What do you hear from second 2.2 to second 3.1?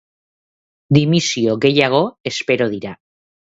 espero dira.